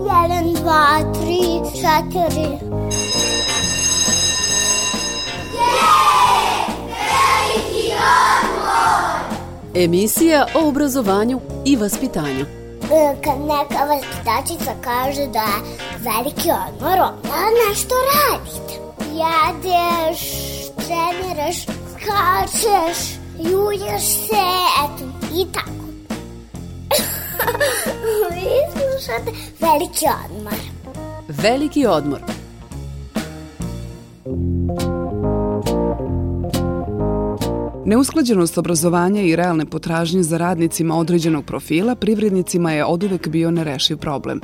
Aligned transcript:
Jedan, 0.00 0.52
dva, 0.52 1.00
tri, 1.12 1.60
četiri. 1.72 2.58
Emisija 9.74 10.46
o 10.54 10.68
obrazovanju 10.68 11.40
i 11.64 11.76
vaspitanju. 11.76 12.46
E, 12.92 13.16
Kad 13.24 13.40
neka 13.40 13.84
vaspitačica 13.84 14.72
kaže 14.84 15.26
da 15.26 15.38
je 15.38 15.62
veliki 15.98 16.50
odmor, 16.50 16.98
onda 17.00 17.68
nešto 17.68 17.94
radite. 18.14 18.74
Jedeš, 19.12 20.20
treniraš, 20.74 21.62
skačeš, 21.62 23.14
julješ 23.38 24.02
se, 24.02 24.46
eto, 24.84 25.04
i 25.34 25.52
tako. 25.52 25.91
Slušate 29.02 29.30
veliki 29.60 30.06
odmor. 30.24 30.54
Veliki 31.28 31.86
odmor. 31.86 32.20
Neusklađenost 37.86 38.58
obrazovanja 38.58 39.22
i 39.22 39.36
realne 39.36 39.66
potražnje 39.66 40.22
za 40.22 40.38
radnicima 40.38 40.96
određenog 40.96 41.44
profila 41.44 41.94
privrednicima 41.94 42.72
je 42.72 42.84
oduvek 42.84 43.28
bio 43.28 43.50
nerešiv 43.50 43.96
problem. 43.96 44.40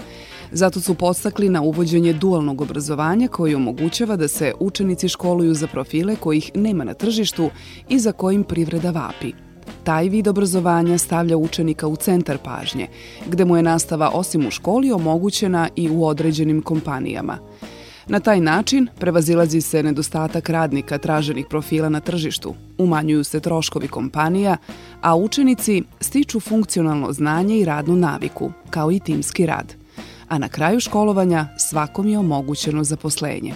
Zato 0.52 0.80
su 0.80 0.94
podstakli 0.94 1.48
na 1.48 1.62
uvođenje 1.62 2.12
dualnog 2.12 2.60
obrazovanja 2.60 3.28
koji 3.28 3.54
omogućava 3.54 4.16
da 4.16 4.28
se 4.28 4.52
učenici 4.60 5.08
školuju 5.08 5.54
za 5.54 5.66
profile 5.66 6.16
kojih 6.16 6.50
nema 6.54 6.84
na 6.84 6.94
tržištu 6.94 7.50
i 7.88 7.98
za 7.98 8.12
kojim 8.12 8.44
privreda 8.44 8.90
vapi. 8.90 9.47
Taj 9.88 10.08
vid 10.08 10.28
obrazovanja 10.28 10.98
stavlja 10.98 11.36
učenika 11.36 11.86
u 11.86 11.96
centar 11.96 12.38
pažnje, 12.44 12.88
gde 13.26 13.44
mu 13.44 13.56
je 13.56 13.62
nastava 13.62 14.10
osim 14.14 14.46
u 14.46 14.50
školi 14.50 14.92
omogućena 14.92 15.68
i 15.76 15.90
u 15.90 16.04
određenim 16.04 16.62
kompanijama– 16.62 17.38
Na 18.08 18.20
taj 18.20 18.40
način 18.40 18.88
prevazilazi 18.98 19.60
se 19.60 19.82
nedostatak 19.82 20.48
radnika 20.48 20.98
traženih 20.98 21.46
profila 21.50 21.88
na 21.88 22.00
tržištu, 22.00 22.54
umanjuju 22.78 23.24
se 23.24 23.40
troškovi 23.40 23.88
kompanija, 23.88 24.56
a 25.00 25.16
učenici 25.16 25.82
stiču 26.00 26.40
funkcionalno 26.40 27.12
znanje 27.12 27.58
i 27.58 27.64
radnu 27.64 27.96
naviku, 27.96 28.52
kao 28.70 28.92
i 28.92 29.00
timski 29.00 29.46
rad. 29.46 29.74
A 30.28 30.38
na 30.38 30.48
kraju 30.48 30.80
školovanja 30.80 31.46
svakom 31.58 32.08
je 32.08 32.18
omogućeno 32.18 32.84
zaposlenje. 32.84 33.54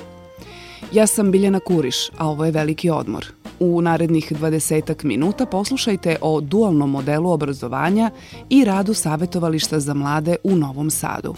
Ja 0.93 1.07
sam 1.07 1.31
Biljana 1.31 1.61
Kuriš, 1.61 2.09
a 2.19 2.29
ovo 2.29 2.45
je 2.45 2.51
Veliki 2.51 2.91
odmor. 2.91 3.42
U 3.65 3.81
narednih 3.81 4.33
20 4.33 5.05
minuta 5.05 5.47
poslušajte 5.47 6.17
o 6.21 6.41
dualnom 6.41 6.91
modelu 6.91 7.31
obrazovanja 7.31 8.11
i 8.51 8.65
radu 8.65 8.95
Savetovališta 8.95 9.81
za 9.81 9.95
mlade 9.95 10.37
u 10.45 10.57
Novom 10.57 10.91
Sadu. 10.91 11.35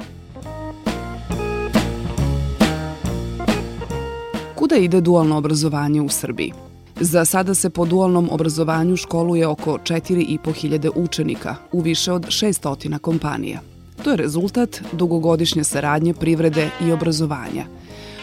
Kuda 4.55 4.77
ide 4.77 5.01
dualno 5.01 5.37
obrazovanje 5.37 6.01
u 6.01 6.09
Srbiji? 6.09 6.53
Za 7.01 7.25
sada 7.25 7.55
se 7.55 7.71
po 7.71 7.85
dualnom 7.87 8.29
obrazovanju 8.33 8.97
školuje 8.97 9.47
oko 9.47 9.79
4.500 9.79 10.91
učenika 10.95 11.57
u 11.73 11.81
više 11.81 12.13
od 12.13 12.27
600 12.27 12.99
kompanija. 12.99 13.61
To 14.05 14.11
je 14.11 14.17
rezultat 14.17 14.81
dugogodišnje 14.93 15.65
saradnje 15.65 16.15
privrede 16.15 16.71
i 16.87 16.93
obrazovanja. 16.93 17.65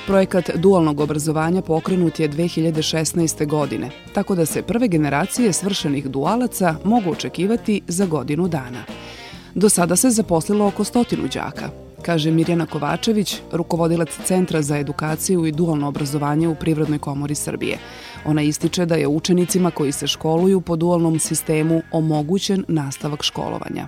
Projekat 0.08 0.50
dualnog 0.56 1.00
obrazovanja 1.00 1.62
pokrenut 1.62 2.20
je 2.20 2.30
2016. 2.30 3.48
godine, 3.48 3.90
tako 4.14 4.36
da 4.36 4.46
se 4.46 4.62
prve 4.62 4.88
generacije 4.88 5.54
svršenih 5.54 6.08
dualaca 6.08 6.76
mogu 6.84 7.12
očekivati 7.12 7.82
za 7.88 8.06
godinu 8.06 8.48
dana. 8.48 8.84
Do 9.56 9.70
sada 9.70 9.96
se 9.96 10.10
zaposlilo 10.10 10.68
oko 10.68 10.84
stotinu 10.84 11.28
đaka, 11.34 11.70
kaže 12.02 12.32
Mirjana 12.32 12.66
Kovačević, 12.66 13.36
rukovodilac 13.52 14.10
Centra 14.26 14.62
za 14.62 14.78
edukaciju 14.78 15.46
i 15.46 15.52
dualno 15.52 15.88
obrazovanje 15.88 16.48
u 16.48 16.56
Privrednoj 16.56 17.00
komori 17.00 17.36
Srbije. 17.36 17.78
Ona 18.26 18.42
ističe 18.42 18.86
da 18.86 18.96
je 18.96 19.08
učenicima 19.08 19.72
koji 19.72 19.92
se 19.92 20.08
školuju 20.08 20.62
po 20.62 20.76
dualnom 20.76 21.20
sistemu 21.20 21.82
omogućen 21.92 22.66
nastavak 22.68 23.24
školovanja. 23.24 23.88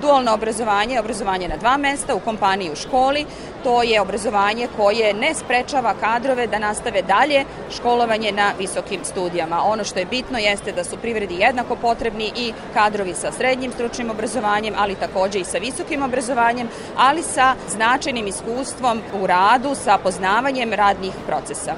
Dualno 0.00 0.34
obrazovanje 0.34 0.94
je 0.94 1.00
obrazovanje 1.00 1.48
na 1.48 1.56
dva 1.56 1.76
mesta, 1.76 2.14
u 2.14 2.20
kompaniji 2.20 2.70
u 2.72 2.76
školi. 2.76 3.26
To 3.64 3.82
je 3.82 4.00
obrazovanje 4.00 4.68
koje 4.76 5.14
ne 5.14 5.34
sprečava 5.34 5.94
kadrove 6.00 6.46
da 6.46 6.58
nastave 6.58 7.02
dalje 7.02 7.44
školovanje 7.76 8.32
na 8.32 8.52
visokim 8.58 9.00
studijama. 9.04 9.62
Ono 9.64 9.84
što 9.84 9.98
je 9.98 10.06
bitno 10.06 10.38
jeste 10.38 10.72
da 10.72 10.84
su 10.84 10.96
privredi 10.96 11.34
jednako 11.34 11.76
potrebni 11.76 12.32
i 12.36 12.52
kadrovi 12.74 13.14
sa 13.14 13.32
srednjim 13.32 13.72
stručnim 13.72 14.10
obrazovanjem, 14.10 14.74
ali 14.78 14.94
takođe 14.94 15.38
i 15.38 15.44
sa 15.44 15.58
visokim 15.58 16.02
obrazovanjem, 16.02 16.68
ali 16.96 17.22
sa 17.22 17.54
značajnim 17.68 18.26
iskustvom 18.26 19.00
u 19.22 19.26
radu, 19.26 19.74
sa 19.74 19.98
poznavanjem 19.98 20.72
radnih 20.72 21.12
procesa. 21.26 21.74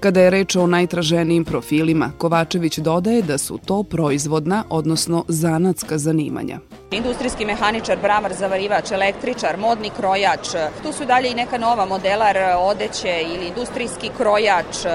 Kada 0.00 0.20
je 0.20 0.30
reč 0.30 0.56
o 0.56 0.66
najtraženijim 0.66 1.44
profilima, 1.44 2.10
Kovačević 2.18 2.78
dodaje 2.78 3.22
da 3.22 3.38
su 3.38 3.58
to 3.58 3.82
proizvodna, 3.82 4.64
odnosno 4.70 5.24
zanatska 5.28 5.98
zanimanja. 5.98 6.58
Industrijski 6.94 7.44
mehaničar, 7.44 7.98
bramar, 7.98 8.32
zavarivač, 8.34 8.90
električar, 8.90 9.56
modni 9.56 9.90
krojač, 9.90 10.48
tu 10.82 10.92
su 10.92 11.04
dalje 11.04 11.30
i 11.30 11.34
neka 11.34 11.58
nova 11.58 11.86
modelar 11.86 12.38
odeće 12.58 13.22
ili 13.22 13.48
industrijski 13.48 14.10
krojač, 14.16 14.86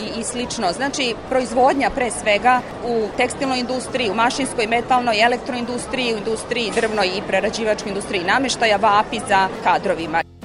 i, 0.00 0.20
i 0.20 0.24
slično. 0.24 0.72
Znači, 0.72 1.14
proizvodnja 1.28 1.90
pre 1.90 2.10
svega 2.10 2.60
u 2.84 3.08
tekstilnoj 3.16 3.58
industriji, 3.58 4.10
u 4.10 4.14
mašinskoj, 4.14 4.66
metalnoj, 4.66 5.22
elektroindustriji, 5.22 6.14
u 6.14 6.18
industriji 6.18 6.72
drvnoj 6.74 7.06
i 7.06 7.22
prerađivačkoj 7.28 7.88
industriji 7.88 8.24
nameštaja 8.24 8.76
vapi 8.76 9.20
za 9.28 9.48
kadrovima. 9.64 10.35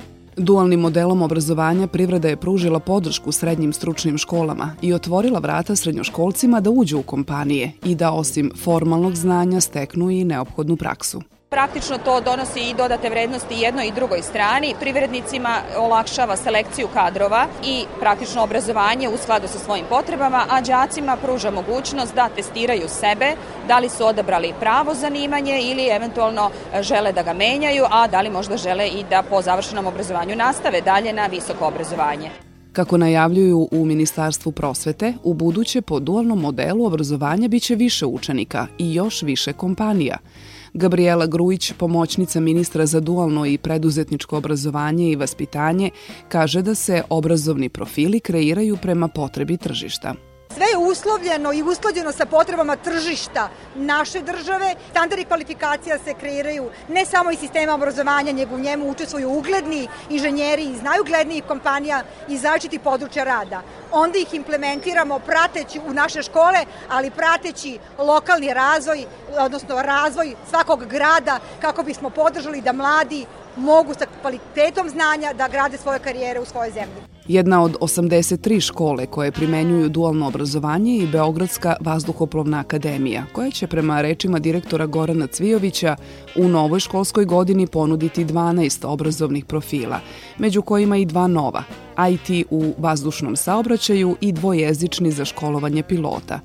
Dualnim 0.42 0.80
modelom 0.80 1.22
obrazovanja 1.22 1.88
privreda 1.88 2.28
je 2.28 2.38
pružila 2.38 2.80
podršku 2.80 3.32
srednjim 3.32 3.74
stručnim 3.74 4.18
školama 4.18 4.76
i 4.82 4.94
otvorila 4.94 5.40
vrata 5.40 5.76
srednjoškolcima 5.76 6.60
da 6.60 6.70
uđu 6.70 7.00
u 7.00 7.04
kompanije 7.04 7.72
i 7.86 7.96
da 7.96 8.12
osim 8.12 8.52
formalnog 8.64 9.16
znanja 9.16 9.62
steknu 9.62 10.10
i 10.12 10.24
neophodnu 10.24 10.76
praksu. 10.76 11.22
Praktično 11.56 11.98
to 11.98 12.22
donosi 12.22 12.60
i 12.60 12.74
dodate 12.74 13.10
vrednosti 13.10 13.56
jednoj 13.56 13.88
i 13.88 13.92
drugoj 13.92 14.22
strani. 14.22 14.76
Privrednicima 14.80 15.58
olakšava 15.78 16.36
selekciju 16.36 16.88
kadrova 16.94 17.48
i 17.66 17.84
praktično 18.00 18.44
obrazovanje 18.44 19.10
u 19.10 19.18
skladu 19.18 19.48
sa 19.48 19.60
svojim 19.60 19.86
potrebama, 19.90 20.46
a 20.50 20.62
đacima 20.62 21.18
pruža 21.18 21.52
mogućnost 21.52 22.16
da 22.16 22.30
testiraju 22.36 22.88
sebe, 22.88 23.34
da 23.68 23.80
li 23.80 23.90
su 23.90 24.06
odabrali 24.06 24.54
pravo 24.60 24.94
zanimanje 24.94 25.60
ili 25.62 25.88
eventualno 25.88 26.50
žele 26.82 27.12
da 27.12 27.24
ga 27.24 27.34
menjaju, 27.34 27.86
a 27.92 28.08
da 28.08 28.22
li 28.22 28.30
možda 28.30 28.58
žele 28.58 28.88
i 28.88 29.04
da 29.10 29.24
po 29.30 29.42
završenom 29.42 29.88
obrazovanju 29.88 30.36
nastave 30.36 30.82
dalje 30.82 31.14
na 31.14 31.26
visoko 31.26 31.68
obrazovanje. 31.68 32.30
Kako 32.74 32.98
najavljuju 32.98 33.68
u 33.72 33.86
Ministarstvu 33.86 34.52
prosvete, 34.52 35.14
u 35.24 35.34
buduće 35.34 35.82
po 35.82 36.00
dualnom 36.00 36.40
modelu 36.40 36.86
obrazovanja 36.86 37.48
biće 37.48 37.76
više 37.76 38.06
učenika 38.06 38.68
i 38.78 38.94
još 38.94 39.22
više 39.22 39.54
kompanija– 39.54 40.18
Gabriela 40.74 41.28
Grujić, 41.28 41.74
pomoćnica 41.74 42.40
ministra 42.40 42.86
za 42.86 43.00
dualno 43.00 43.46
i 43.46 43.58
preduzetničko 43.58 44.38
obrazovanje 44.38 45.12
i 45.12 45.16
vaspitanje, 45.16 45.90
kaže 46.30 46.62
da 46.62 46.76
se 46.76 47.04
obrazovni 47.10 47.70
profili 47.70 48.20
kreiraju 48.20 48.78
prema 48.82 49.08
potrebi 49.08 49.58
tržišta. 49.58 50.31
Sve 50.56 50.66
je 50.66 50.78
uslovljeno 50.78 51.54
i 51.54 51.64
usklađeno 51.64 52.12
sa 52.12 52.26
potrebama 52.26 52.76
tržišta 52.76 53.50
naše 53.76 54.22
države. 54.22 54.76
Standardi 54.92 55.26
kvalifikacija 55.26 55.98
se 56.00 56.14
kreiraju 56.14 56.70
ne 56.90 57.06
samo 57.06 57.32
iz 57.32 57.40
sistema 57.40 57.74
obrazovanja, 57.74 58.34
nego 58.34 58.56
u 58.56 58.60
njemu 58.60 58.90
učestvuju 58.90 59.30
ugledni 59.30 59.88
inženjeri 60.10 60.64
iz 60.64 60.82
najuglednijih 60.82 61.44
kompanija 61.48 62.04
iz 62.28 62.42
zaštiti 62.42 62.80
područja 62.80 63.24
rada. 63.24 63.62
Onda 63.92 64.18
ih 64.18 64.34
implementiramo 64.34 65.20
prateći 65.20 65.80
u 65.88 65.94
naše 65.94 66.24
škole, 66.24 66.66
ali 66.90 67.12
prateći 67.12 67.80
lokalni 67.98 68.54
razvoj, 68.54 69.06
odnosno 69.38 69.82
razvoj 69.82 70.36
svakog 70.50 70.86
grada 70.86 71.40
kako 71.62 71.84
bismo 71.84 72.10
podržali 72.10 72.62
da 72.62 72.74
mladi 72.74 73.26
mogu 73.56 73.94
sa 73.94 74.06
kvalitetom 74.22 74.90
znanja 74.90 75.34
da 75.34 75.48
grade 75.48 75.78
svoje 75.78 76.00
karijere 76.00 76.40
u 76.40 76.46
svojoj 76.46 76.72
zemlji. 76.72 77.11
Jedna 77.28 77.64
od 77.64 77.78
83 77.82 78.62
škole 78.62 79.06
koje 79.06 79.32
primenjuju 79.32 79.90
dualno 79.90 80.28
obrazovanje 80.28 80.98
i 80.98 81.08
Beogradska 81.08 81.76
vazduhoplovna 81.80 82.60
akademija, 82.60 83.24
koja 83.34 83.52
će 83.52 83.68
prema 83.68 84.02
rečima 84.02 84.40
direktora 84.40 84.86
Gorana 84.86 85.28
Cvijovića 85.28 85.96
u 86.36 86.48
novoj 86.48 86.80
školskoj 86.80 87.26
godini 87.26 87.68
ponuditi 87.68 88.26
12 88.26 88.86
obrazovnih 88.86 89.46
profila, 89.46 90.00
među 90.38 90.62
kojima 90.62 90.98
i 90.98 91.06
dva 91.06 91.28
nova, 91.28 91.64
IT 92.10 92.48
u 92.50 92.74
vazdušnom 92.78 93.36
saobraćaju 93.36 94.16
i 94.22 94.32
dvojezični 94.32 95.12
za 95.12 95.26
školovanje 95.26 95.84
pilota. 95.84 96.40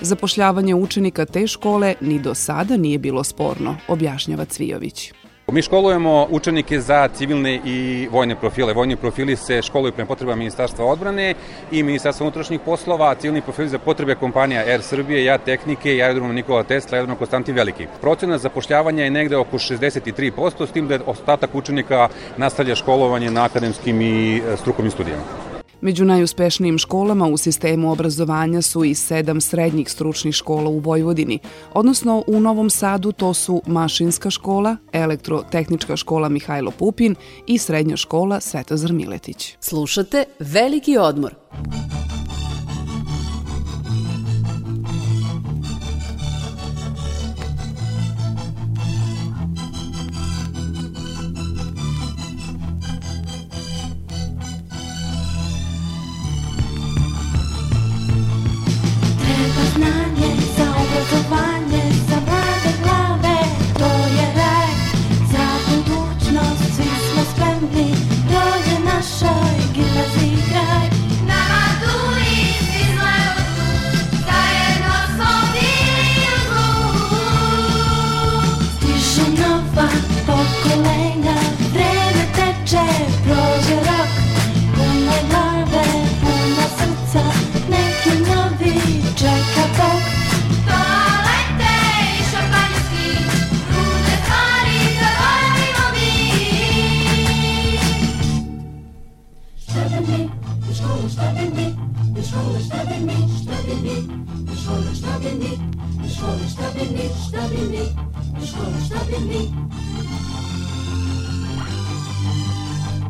Zapošljavanje 0.00 0.74
učenika 0.74 1.24
te 1.24 1.46
škole 1.46 1.94
ni 2.00 2.18
do 2.18 2.34
sada 2.34 2.76
nije 2.76 2.98
bilo 2.98 3.24
sporno, 3.24 3.76
objašnjava 3.88 4.44
Cvijović. 4.44 5.12
Mi 5.52 5.62
školujemo 5.62 6.26
učenike 6.30 6.80
za 6.80 7.08
civilne 7.08 7.60
i 7.64 8.08
vojne 8.10 8.36
profile. 8.36 8.72
Vojni 8.72 8.96
profili 8.96 9.36
se 9.36 9.62
školuju 9.62 9.92
prema 9.92 10.08
potrebama 10.08 10.36
Ministarstva 10.36 10.84
odbrane 10.84 11.34
i 11.70 11.82
Ministarstva 11.82 12.24
unutrašnjih 12.24 12.60
poslova, 12.64 13.10
a 13.10 13.14
civilni 13.14 13.40
profili 13.40 13.68
za 13.68 13.78
potrebe 13.78 14.14
kompanija 14.14 14.60
Air 14.66 14.82
Srbije, 14.82 15.24
Ja 15.24 15.38
Tehnike 15.38 15.96
i 15.96 16.02
aerodroma 16.02 16.32
Nikola 16.32 16.62
Tesla, 16.62 16.96
aerodroma 16.96 17.18
Konstantin 17.18 17.54
Veliki. 17.54 17.86
Procena 18.00 18.38
zapošljavanja 18.38 19.04
je 19.04 19.10
negde 19.10 19.36
oko 19.36 19.58
63%, 19.58 20.66
s 20.66 20.72
tim 20.72 20.88
da 20.88 20.98
ostatak 21.06 21.54
učenika 21.54 22.08
nastavlja 22.36 22.74
školovanje 22.74 23.30
na 23.30 23.44
akademskim 23.44 24.00
i 24.00 24.36
e, 24.36 24.56
strukovnim 24.56 24.90
studijama. 24.90 25.55
Među 25.86 26.04
najuspešnijim 26.04 26.78
školama 26.78 27.26
u 27.26 27.36
sistemu 27.36 27.92
obrazovanja 27.92 28.62
su 28.62 28.84
i 28.84 28.94
sedam 28.94 29.40
srednjih 29.40 29.90
stručnih 29.90 30.34
škola 30.34 30.70
u 30.70 30.78
Vojvodini, 30.78 31.38
odnosno 31.74 32.24
u 32.26 32.40
Novom 32.40 32.70
Sadu 32.70 33.12
to 33.12 33.34
su 33.34 33.62
Mašinska 33.66 34.30
škola, 34.30 34.76
Elektrotehnička 34.92 35.96
škola 35.96 36.28
Mihajlo 36.28 36.70
Pupin 36.70 37.14
i 37.46 37.58
Srednja 37.58 37.96
škola 37.96 38.40
Svetozar 38.40 38.92
Miletić. 38.92 39.56
Slušate 39.60 40.24
Veliki 40.38 40.98
odmor. 40.98 41.34
veliki 41.52 41.76
odmor. 41.76 41.85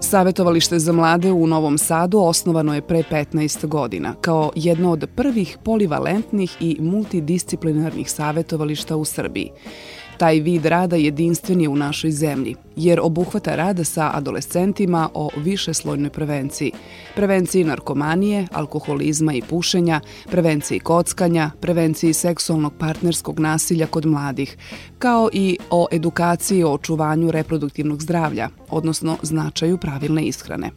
Savetovalište 0.00 0.78
za 0.78 0.92
mlade 0.92 1.32
u 1.32 1.46
Novom 1.46 1.78
Sadu 1.78 2.18
osnovano 2.18 2.74
je 2.74 2.82
pre 2.82 3.02
15 3.10 3.66
godina 3.66 4.14
kao 4.20 4.52
jedno 4.54 4.92
od 4.92 5.08
prvih 5.16 5.58
polivalentnih 5.64 6.56
i 6.60 6.76
multidisciplinarnih 6.80 8.10
savetovališta 8.10 8.96
u 8.96 9.04
Srbiji. 9.04 9.50
Taj 10.20 10.40
vid 10.40 10.66
rada 10.66 10.96
jedinstven 10.96 11.60
je 11.60 11.68
u 11.68 11.76
našoj 11.76 12.10
zemlji, 12.10 12.54
jer 12.76 13.00
obuhvata 13.02 13.56
rada 13.56 13.84
sa 13.84 14.10
adolescentima 14.14 15.08
o 15.14 15.30
višeslojnoj 15.36 16.10
prevenciji. 16.10 16.72
Prevenciji 17.16 17.64
narkomanije, 17.64 18.46
alkoholizma 18.52 19.34
i 19.34 19.42
pušenja, 19.42 20.00
prevenciji 20.30 20.78
kockanja, 20.78 21.50
prevenciji 21.60 22.12
seksualnog 22.12 22.72
partnerskog 22.78 23.40
nasilja 23.40 23.86
kod 23.86 24.06
mladih, 24.06 24.56
kao 24.98 25.30
i 25.32 25.58
o 25.70 25.86
edukaciji 25.92 26.64
o 26.64 26.72
očuvanju 26.72 27.30
reproduktivnog 27.30 28.02
zdravlja, 28.02 28.48
odnosno 28.68 29.16
značaju 29.22 29.78
pravilne 29.78 30.22
ishrane. 30.22 30.70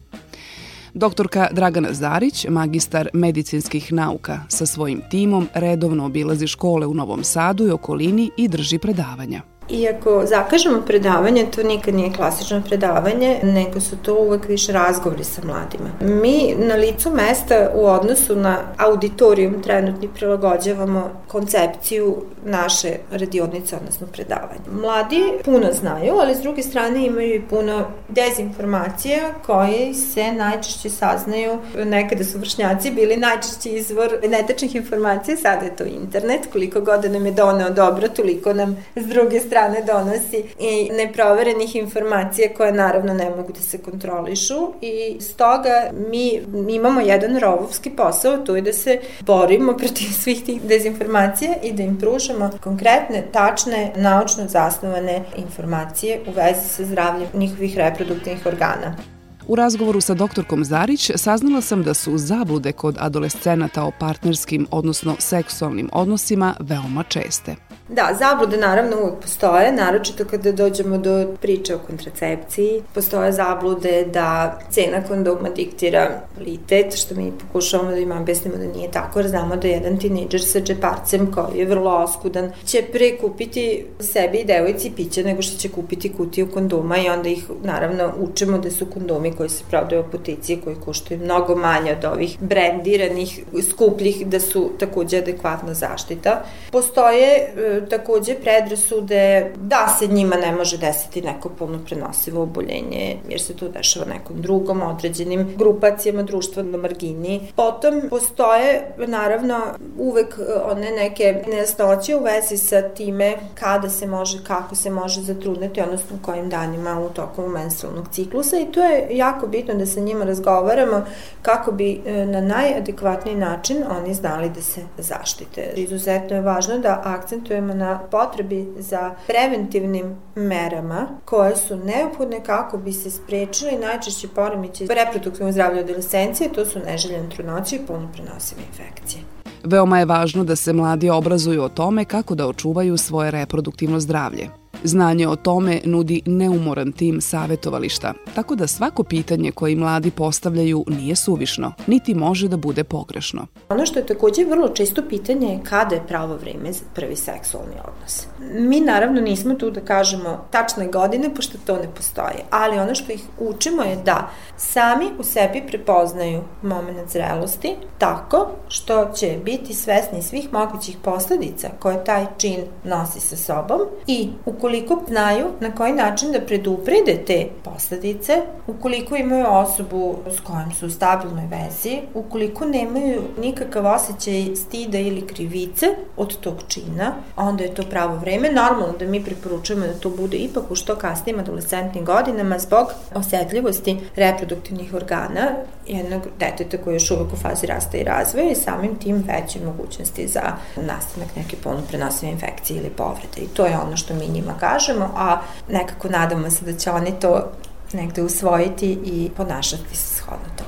Doktorka 0.96 1.48
Dragana 1.52 1.92
Zarić, 1.92 2.46
magistar 2.48 3.08
medicinskih 3.12 3.92
nauka, 3.92 4.40
sa 4.48 4.66
svojim 4.66 5.00
timom 5.10 5.48
redovno 5.54 6.06
obilazi 6.06 6.46
škole 6.46 6.86
u 6.86 6.94
Novom 6.94 7.24
Sadu 7.24 7.66
i 7.66 7.70
okolini 7.70 8.30
i 8.36 8.48
drži 8.48 8.78
predavanja. 8.78 9.53
Iako 9.70 10.22
zakažemo 10.26 10.80
predavanje, 10.86 11.46
to 11.54 11.62
nikad 11.62 11.94
nije 11.94 12.12
klasično 12.12 12.62
predavanje, 12.68 13.40
nego 13.42 13.80
su 13.80 13.96
to 13.96 14.14
uvek 14.14 14.48
više 14.48 14.72
razgovori 14.72 15.24
sa 15.24 15.42
mladima. 15.44 15.90
Mi 16.00 16.54
na 16.58 16.74
licu 16.74 17.10
mesta 17.10 17.70
u 17.74 17.86
odnosu 17.86 18.36
na 18.36 18.58
auditorijum 18.78 19.62
trenutni 19.62 20.08
prilagođavamo 20.08 21.10
koncepciju 21.28 22.16
naše 22.44 22.88
radionice, 23.10 23.76
odnosno 23.76 24.06
predavanja. 24.06 24.60
Mladi 24.72 25.22
puno 25.44 25.72
znaju, 25.72 26.14
ali 26.20 26.34
s 26.34 26.40
druge 26.40 26.62
strane 26.62 27.06
imaju 27.06 27.34
i 27.34 27.42
puno 27.50 27.84
dezinformacija 28.08 29.20
koje 29.46 29.94
se 29.94 30.32
najčešće 30.32 30.90
saznaju. 30.90 31.58
Nekada 31.84 32.24
su 32.24 32.38
vršnjaci 32.38 32.90
bili 32.90 33.16
najčešći 33.16 33.70
izvor 33.70 34.18
netačnih 34.28 34.74
informacija, 34.74 35.36
sada 35.36 35.64
je 35.64 35.76
to 35.76 35.84
internet, 35.84 36.40
koliko 36.52 36.80
god 36.80 37.00
da 37.00 37.08
nam 37.08 37.26
je 37.26 37.32
doneo 37.32 37.70
dobro, 37.70 38.08
toliko 38.08 38.52
nam 38.52 38.76
s 38.96 39.06
druge 39.06 39.40
strane 39.40 39.53
strane 39.54 39.82
donosi 39.82 40.44
i 40.58 40.90
neproverenih 40.92 41.76
informacija 41.76 42.48
koje 42.56 42.72
naravno 42.72 43.14
ne 43.14 43.30
mogu 43.30 43.52
da 43.52 43.60
se 43.60 43.78
kontrolišu 43.78 44.72
i 44.80 45.20
stoga 45.20 45.90
mi 46.10 46.40
imamo 46.68 47.00
jedan 47.00 47.38
rovovski 47.38 47.90
posao, 47.90 48.36
to 48.36 48.56
je 48.56 48.62
da 48.62 48.72
se 48.72 49.00
borimo 49.20 49.76
protiv 49.80 50.06
svih 50.22 50.44
tih 50.44 50.62
dezinformacija 50.62 51.54
i 51.62 51.72
da 51.72 51.82
im 51.82 51.98
pružamo 51.98 52.50
konkretne, 52.60 53.24
tačne, 53.32 53.92
naučno 53.96 54.48
zasnovane 54.48 55.22
informacije 55.36 56.20
u 56.26 56.30
vezi 56.30 56.68
sa 56.68 56.84
zdravljem 56.84 57.28
njihovih 57.34 57.76
reproduktivnih 57.76 58.46
organa. 58.46 59.13
U 59.48 59.54
razgovoru 59.54 60.00
sa 60.00 60.14
doktorkom 60.14 60.64
Zarić 60.64 61.10
saznala 61.16 61.60
sam 61.60 61.82
da 61.82 61.94
su 61.94 62.18
zablude 62.18 62.72
kod 62.72 62.96
adolescenata 63.00 63.84
o 63.84 63.92
partnerskim, 64.00 64.66
odnosno 64.70 65.16
seksualnim 65.18 65.88
odnosima 65.92 66.54
veoma 66.60 67.02
česte. 67.02 67.54
Da, 67.88 68.16
zablude 68.18 68.56
naravno 68.56 68.96
uvek 69.02 69.14
postoje, 69.22 69.72
naročito 69.72 70.24
kada 70.24 70.52
dođemo 70.52 70.98
do 70.98 71.36
priče 71.40 71.74
o 71.74 71.78
kontracepciji. 71.78 72.82
Postoje 72.94 73.32
zablude 73.32 74.04
da 74.12 74.58
cena 74.70 75.02
kondoma 75.08 75.50
diktira 75.50 76.20
kvalitet, 76.34 76.96
što 76.96 77.14
mi 77.14 77.32
pokušavamo 77.40 77.90
da 77.90 77.96
im 77.96 78.12
objasnimo 78.12 78.56
da 78.56 78.66
nije 78.66 78.90
tako, 78.90 79.18
jer 79.18 79.28
znamo 79.28 79.56
da 79.56 79.68
jedan 79.68 79.98
tinejdžer 79.98 80.44
sa 80.44 80.60
džeparcem 80.60 81.32
koji 81.32 81.58
je 81.58 81.66
vrlo 81.66 81.90
oskudan 81.90 82.52
će 82.66 82.82
pre 82.92 83.18
kupiti 83.18 83.84
sebi 84.00 84.38
i 84.38 84.44
devojci 84.44 84.92
piće 84.96 85.24
nego 85.24 85.42
što 85.42 85.58
će 85.58 85.68
kupiti 85.68 86.12
kutiju 86.12 86.50
kondoma 86.54 86.98
i 86.98 87.08
onda 87.08 87.28
ih 87.28 87.50
naravno 87.62 88.12
učimo 88.20 88.58
da 88.58 88.70
su 88.70 88.86
kondomi 88.86 89.33
koji 89.36 89.48
se 89.48 89.64
prodaju 89.70 90.02
u 90.02 90.04
apoteci 90.04 90.60
koji 90.64 90.76
koštaju 90.84 91.20
mnogo 91.20 91.56
manje 91.56 91.92
od 91.92 92.04
ovih 92.04 92.36
brendiranih, 92.40 93.44
skupljih, 93.70 94.26
da 94.26 94.40
su 94.40 94.70
takođe 94.78 95.18
adekvatna 95.18 95.74
zaštita. 95.74 96.42
Postoje 96.72 97.26
e, 97.26 97.86
takođe 97.90 98.34
predrasude 98.34 99.52
da 99.56 99.96
se 99.98 100.06
njima 100.06 100.36
ne 100.36 100.52
može 100.52 100.78
desiti 100.78 101.22
neko 101.22 101.48
polno 101.48 101.78
prenosivo 101.86 102.42
oboljenje, 102.42 103.16
jer 103.28 103.40
se 103.40 103.56
to 103.56 103.68
dešava 103.68 104.06
nekom 104.06 104.42
drugom, 104.42 104.82
određenim 104.82 105.54
grupacijama 105.56 106.22
društva 106.22 106.62
na 106.62 106.78
margini. 106.78 107.40
Potom 107.56 108.02
postoje, 108.10 108.94
naravno, 108.98 109.60
uvek 109.98 110.38
e, 110.38 110.52
one 110.72 110.90
neke 110.90 111.42
nejasnoće 111.48 112.16
u 112.16 112.22
vezi 112.22 112.56
sa 112.56 112.82
time 112.88 113.34
kada 113.54 113.88
se 113.88 114.06
može, 114.06 114.44
kako 114.44 114.74
se 114.74 114.90
može 114.90 115.20
zatrudniti, 115.20 115.80
odnosno 115.80 116.16
kojim 116.22 116.48
danima 116.48 117.00
u 117.00 117.08
toku 117.08 117.48
menstrualnog 117.48 118.08
ciklusa 118.12 118.58
i 118.58 118.72
to 118.72 118.82
je 118.82 119.08
jako 119.24 119.46
bitno 119.46 119.74
da 119.74 119.86
sa 119.86 120.00
njima 120.00 120.24
razgovaramo 120.24 121.04
kako 121.42 121.72
bi 121.72 122.00
e, 122.06 122.26
na 122.26 122.40
najadekvatniji 122.40 123.36
način 123.36 123.76
oni 123.98 124.14
znali 124.14 124.50
da 124.50 124.62
se 124.62 124.80
zaštite. 124.98 125.72
Izuzetno 125.76 126.36
je 126.36 126.42
važno 126.42 126.78
da 126.78 127.02
akcentujemo 127.04 127.74
na 127.74 127.98
potrebi 128.10 128.66
za 128.78 129.14
preventivnim 129.26 130.16
merama 130.34 131.06
koje 131.24 131.56
su 131.56 131.76
neophodne 131.76 132.44
kako 132.44 132.78
bi 132.78 132.92
se 132.92 133.10
sprečili 133.10 133.78
najčešće 133.78 134.28
poremeće 134.28 134.86
reproduktivnog 134.88 135.52
zdravlja 135.52 135.80
adolescencije, 135.80 136.52
to 136.52 136.66
su 136.66 136.78
neželjene 136.86 137.28
trudnoće 137.30 137.76
i 137.76 137.86
polno 137.86 138.08
prenosive 138.12 138.60
infekcije. 138.70 139.22
Veoma 139.64 139.98
je 139.98 140.04
važno 140.04 140.44
da 140.44 140.56
se 140.56 140.72
mladi 140.72 141.10
obrazuju 141.10 141.62
o 141.62 141.68
tome 141.68 142.04
kako 142.04 142.34
da 142.34 142.46
očuvaju 142.46 142.96
svoje 142.96 143.30
reproduktivno 143.30 144.00
zdravlje. 144.00 144.63
Znanje 144.86 145.28
o 145.28 145.36
tome 145.36 145.80
nudi 145.84 146.22
neumoran 146.26 146.92
tim 146.92 147.20
savetovališta, 147.20 148.14
tako 148.34 148.54
da 148.54 148.66
svako 148.66 149.04
pitanje 149.04 149.50
koje 149.50 149.76
mladi 149.76 150.10
postavljaju 150.10 150.84
nije 150.86 151.16
suvišno, 151.16 151.72
niti 151.86 152.14
može 152.14 152.48
da 152.48 152.56
bude 152.56 152.84
pogrešno. 152.84 153.46
Ono 153.68 153.86
što 153.86 153.98
je 153.98 154.06
takođe 154.06 154.44
vrlo 154.44 154.68
često 154.68 155.02
pitanje 155.08 155.46
je 155.46 155.60
kada 155.64 155.94
je 155.94 156.06
pravo 156.08 156.36
vreme 156.36 156.72
za 156.72 156.84
prvi 156.94 157.16
seksualni 157.16 157.74
odnos. 157.84 158.26
Mi 158.52 158.80
naravno 158.80 159.20
nismo 159.20 159.54
tu 159.54 159.70
da 159.70 159.80
kažemo 159.80 160.46
tačne 160.50 160.86
godine, 160.88 161.34
pošto 161.34 161.58
to 161.66 161.76
ne 161.76 161.88
postoji, 161.96 162.44
ali 162.50 162.78
ono 162.78 162.94
što 162.94 163.12
ih 163.12 163.22
učimo 163.38 163.82
je 163.82 163.96
da 163.96 164.30
sami 164.56 165.06
u 165.18 165.22
sebi 165.22 165.62
prepoznaju 165.66 166.40
moment 166.62 167.10
zrelosti 167.10 167.76
tako 167.98 168.48
što 168.68 169.12
će 169.16 169.38
biti 169.44 169.74
svesni 169.74 170.22
svih 170.22 170.52
mogućih 170.52 170.96
posledica 171.02 171.68
koje 171.78 172.04
taj 172.04 172.26
čin 172.38 172.60
nosi 172.84 173.20
sa 173.20 173.36
sobom 173.36 173.80
i 174.06 174.28
ukoliko 174.46 174.73
ukoliko 174.74 175.04
znaju 175.08 175.46
na 175.60 175.70
koji 175.70 175.92
način 175.92 176.32
da 176.32 176.40
preduprede 176.40 177.24
te 177.26 177.46
posledice, 177.64 178.42
ukoliko 178.66 179.16
imaju 179.16 179.46
osobu 179.48 180.16
s 180.26 180.40
kojom 180.40 180.72
su 180.72 180.86
u 180.86 180.90
stabilnoj 180.90 181.46
vezi, 181.46 181.98
ukoliko 182.14 182.64
nemaju 182.64 183.22
nikakav 183.40 183.86
osjećaj 183.86 184.56
stida 184.56 184.98
ili 184.98 185.26
krivice 185.26 185.86
od 186.16 186.38
tog 186.38 186.54
čina, 186.68 187.12
onda 187.36 187.64
je 187.64 187.74
to 187.74 187.82
pravo 187.82 188.16
vreme. 188.16 188.52
Normalno 188.52 188.94
da 188.98 189.06
mi 189.06 189.24
preporučujemo 189.24 189.86
da 189.86 189.92
to 189.94 190.10
bude 190.10 190.36
ipak 190.36 190.70
u 190.70 190.74
što 190.74 190.96
kasnijim 190.96 191.40
adolescentnim 191.40 192.04
godinama 192.04 192.58
zbog 192.58 192.86
osetljivosti 193.14 193.98
reproduktivnih 194.16 194.94
organa 194.94 195.50
jednog 195.86 196.22
deteta 196.38 196.78
koji 196.78 196.94
je 196.94 196.96
još 196.96 197.10
uvek 197.10 197.32
u 197.32 197.36
fazi 197.36 197.66
rasta 197.66 197.98
i 197.98 198.04
razvoja 198.04 198.50
i 198.50 198.54
samim 198.54 198.96
tim 198.96 199.24
veće 199.26 199.58
mogućnosti 199.64 200.28
za 200.28 200.42
nastanak 200.76 201.36
neke 201.36 201.56
polno 201.56 201.80
prenosive 201.88 202.32
infekcije 202.32 202.78
ili 202.78 202.90
povrede. 202.90 203.40
I 203.40 203.48
to 203.48 203.66
je 203.66 203.78
ono 203.78 203.96
što 203.96 204.14
mi 204.14 204.28
njima 204.28 204.54
kažemo, 204.68 205.10
a 205.16 205.40
nekako 205.68 206.08
nadamo 206.08 206.50
se 206.50 206.64
da 206.64 206.78
će 206.78 206.90
oni 206.90 207.12
to 207.20 207.52
negde 207.92 208.22
usvojiti 208.22 208.98
i 209.04 209.30
ponašati 209.36 209.96
se 209.96 210.16
shodno 210.16 210.48
to. 210.58 210.64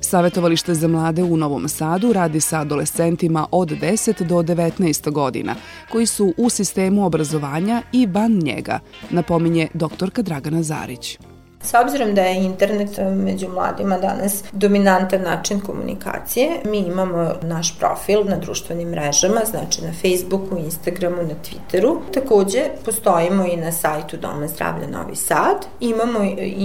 Savetovalište 0.00 0.74
za 0.74 0.88
mlade 0.88 1.22
u 1.22 1.36
Novom 1.36 1.68
Sadu 1.68 2.12
radi 2.12 2.40
sa 2.40 2.60
adolescentima 2.60 3.46
od 3.50 3.68
10 3.68 4.22
do 4.24 4.36
19 4.36 5.10
godina, 5.10 5.54
koji 5.92 6.06
su 6.06 6.34
u 6.36 6.50
sistemu 6.50 7.06
obrazovanja 7.06 7.82
i 7.92 8.06
van 8.06 8.32
njega, 8.32 8.78
napominje 9.10 9.68
doktorka 9.74 10.22
Dragana 10.22 10.62
Zarić. 10.62 11.18
S 11.62 11.74
obzirom 11.74 12.14
da 12.14 12.22
je 12.22 12.44
internet 12.44 12.98
e, 12.98 13.04
među 13.04 13.48
mladima 13.48 13.98
danas 13.98 14.44
dominantan 14.52 15.22
način 15.22 15.60
komunikacije, 15.60 16.50
mi 16.64 16.78
imamo 16.78 17.32
naš 17.42 17.78
profil 17.78 18.24
na 18.24 18.36
društvenim 18.36 18.88
mrežama, 18.88 19.40
znači 19.50 19.82
na 19.84 19.92
Facebooku, 19.92 20.58
Instagramu, 20.58 21.16
na 21.22 21.34
Twitteru. 21.44 21.96
Takođe, 22.14 22.60
postojimo 22.84 23.46
i 23.46 23.56
na 23.56 23.72
sajtu 23.72 24.16
Doma 24.16 24.48
zdravlja 24.48 24.86
Novi 24.86 25.16
Sad. 25.16 25.66
Imamo 25.80 26.18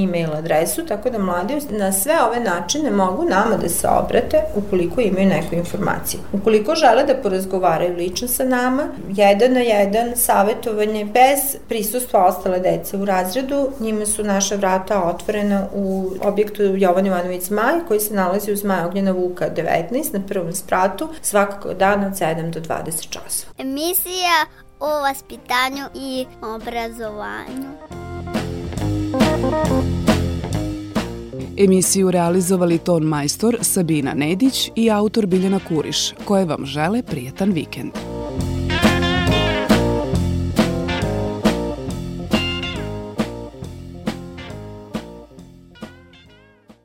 e-mail 0.04 0.34
adresu, 0.34 0.86
tako 0.86 1.10
da 1.10 1.20
mladi 1.20 1.54
na 1.70 1.92
sve 1.92 2.14
ove 2.28 2.40
načine 2.40 2.92
mogu 2.92 3.24
nama 3.24 3.58
da 3.58 3.70
se 3.70 3.88
obrate 3.88 4.42
ukoliko 4.56 5.02
imaju 5.02 5.30
neku 5.30 5.56
informaciju. 5.56 6.20
Ukoliko 6.34 6.75
žele 6.75 7.04
da 7.04 7.22
porazgovaraju 7.24 7.96
lično 7.98 8.28
sa 8.28 8.44
nama, 8.44 8.88
jedan 9.10 9.54
na 9.54 9.60
jedan 9.60 10.16
savetovanje 10.16 11.06
bez 11.06 11.58
prisustva 11.70 12.25
ostale 12.25 12.60
dece 12.60 12.98
u 12.98 13.06
razredu, 13.06 13.70
njima 13.80 14.06
su 14.06 14.24
naša 14.24 14.56
vrata 14.56 14.85
vrata 14.86 15.04
otvorena 15.04 15.68
u 15.74 16.12
objektu 16.22 16.63
Jovan 16.63 17.06
Ivanović 17.06 17.44
Zmaj, 17.44 17.74
koji 17.88 18.00
se 18.00 18.13
nalazi 18.13 18.51
u 18.51 18.56
Zmaj 18.56 18.86
Ognjena 18.86 19.12
Vuka 19.12 19.50
19 19.56 20.13
na 20.13 20.20
prvom 20.27 20.54
spratu, 20.54 21.10
svakako 21.22 21.74
dan 21.74 22.04
od 22.04 22.12
7 22.12 22.50
do 22.50 22.60
20 22.60 23.10
časova. 23.10 23.54
Emisija 23.58 24.46
o 24.80 24.88
vaspitanju 24.88 25.86
i 25.96 26.25
obrazovanju. 26.42 27.70
Emisiju 31.58 32.12
realizovali 32.12 32.77
ton 32.77 33.04
majstor 33.04 33.58
Sabina 33.62 34.13
Nedić 34.13 34.72
i 34.75 34.92
autor 34.92 35.25
Biljana 35.25 35.60
Kuriš, 35.68 36.13
koje 36.25 36.46
vam 36.46 36.65
žele 36.65 37.04
prijetan 37.04 37.51
vikend. 37.51 38.14